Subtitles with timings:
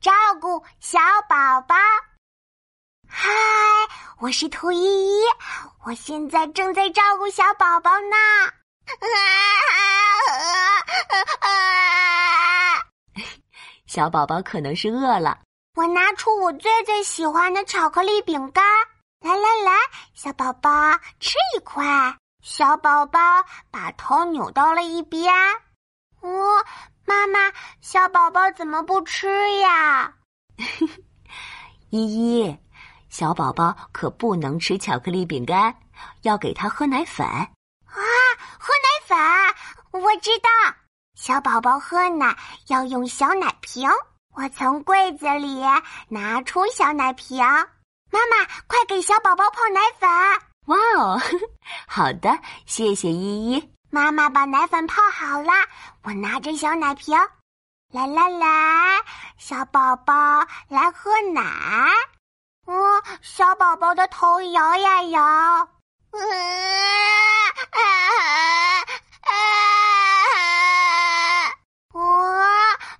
[0.00, 0.98] 照顾小
[1.28, 1.76] 宝宝。
[3.06, 3.28] 嗨，
[4.18, 5.20] 我是兔依依，
[5.84, 8.16] 我现在正在照顾小宝宝呢。
[13.86, 15.40] 小宝宝可能是饿了，
[15.74, 18.64] 我拿出我最最喜欢的巧克力饼干，
[19.20, 19.72] 来来来，
[20.14, 20.70] 小宝宝
[21.18, 22.16] 吃一块。
[22.42, 23.20] 小宝宝
[23.70, 25.30] 把头扭到了一边。
[26.22, 26.64] 哦，
[27.10, 29.26] 妈妈，小宝宝怎么不吃
[29.58, 30.14] 呀？
[31.90, 31.98] 依
[32.38, 32.56] 依，
[33.08, 35.74] 小宝宝可不能吃巧克力饼干，
[36.22, 37.26] 要给他喝奶粉。
[37.26, 37.48] 啊，
[38.60, 40.48] 喝奶粉，我知道。
[41.16, 42.36] 小宝宝喝奶
[42.68, 43.90] 要用小奶瓶，
[44.36, 45.64] 我从柜子里
[46.08, 47.44] 拿出小奶瓶。
[47.44, 50.08] 妈妈，快给小宝宝泡奶粉！
[50.66, 51.20] 哇哦，
[51.88, 53.72] 好的，谢谢依依。
[53.92, 55.52] 妈妈把奶粉泡好了，
[56.04, 57.18] 我拿着小奶瓶，
[57.92, 59.00] 来来来，
[59.36, 60.14] 小宝宝
[60.68, 61.42] 来喝奶。
[62.66, 65.68] 哦，小宝宝的头摇呀摇。
[71.92, 72.00] 哇！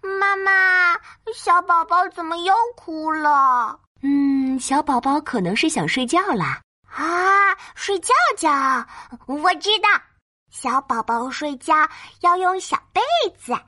[0.02, 0.98] 妈妈
[1.32, 3.78] 小宝宝怎么又哭了？
[4.02, 6.60] 嗯，小宝宝可能是想睡觉啦。
[6.92, 8.50] 啊，睡觉觉，
[9.26, 9.88] 我知道，
[10.50, 11.88] 小宝宝睡觉
[12.20, 13.00] 要用小被
[13.38, 13.58] 子。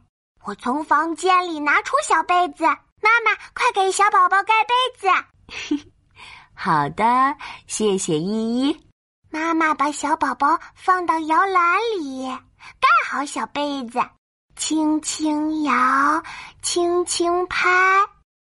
[0.44, 5.86] 我从房间里拿出小被子，妈妈快给小宝宝盖被子。
[6.54, 8.88] 好的，谢谢依依。
[9.30, 12.26] 妈妈把小宝宝放到摇篮里，
[12.80, 14.00] 盖好小被子。
[14.54, 16.22] 轻轻摇，
[16.60, 17.70] 轻轻拍，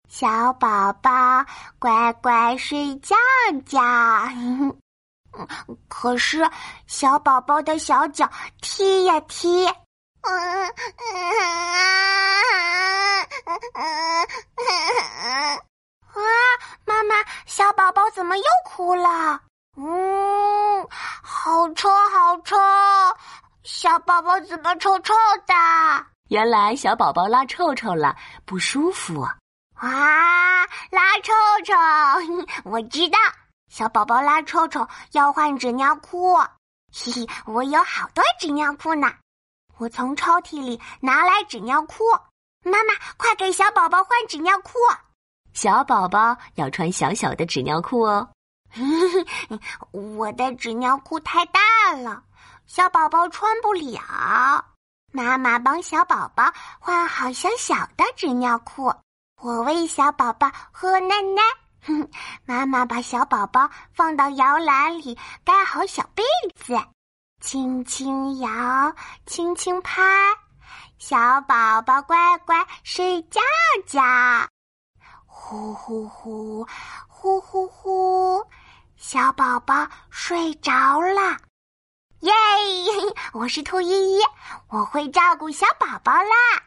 [0.08, 1.46] 小宝宝
[1.80, 3.16] 乖乖睡觉
[3.66, 3.82] 觉。
[5.88, 6.50] 可是
[6.88, 8.30] 小宝宝的小脚
[8.62, 9.74] 踢呀踢，啊，
[16.86, 19.40] 妈妈，小宝宝怎么又哭了？
[19.78, 20.88] 嗯，
[21.22, 22.56] 好臭，好臭。
[23.64, 25.14] 小宝宝怎么臭臭
[25.46, 25.54] 的？
[26.30, 29.22] 原来小宝宝拉臭臭了，不舒服。
[29.76, 31.74] 啊，拉臭臭！
[32.66, 33.18] 我知道，
[33.70, 36.36] 小宝宝拉臭臭要换纸尿裤。
[36.92, 39.12] 嘿嘿，我有好多纸尿裤呢。
[39.78, 42.04] 我从抽屉里拿来纸尿裤。
[42.64, 44.74] 妈妈，快给小宝宝换纸尿裤。
[45.54, 48.30] 小宝宝要穿小小的纸尿裤哦。
[49.92, 51.60] 我的纸尿裤太大
[51.94, 52.24] 了。
[52.66, 54.66] 小宝宝穿不了，
[55.14, 58.94] 妈妈帮小宝宝换好小小的纸尿裤。
[59.42, 61.42] 我喂小宝宝喝奶奶，
[62.46, 66.24] 妈妈把小宝宝放到摇篮里，盖好小被
[66.56, 66.78] 子，
[67.42, 68.94] 轻轻摇，
[69.26, 70.02] 轻轻拍，
[70.98, 73.40] 小宝宝乖乖睡觉
[73.86, 74.02] 觉。
[75.26, 76.68] 呼呼呼，
[77.08, 78.44] 呼呼呼，
[78.98, 81.38] 小宝宝睡着了。
[82.22, 82.34] 耶！
[83.32, 84.22] 我是兔依依，
[84.70, 86.67] 我会照顾小宝宝啦。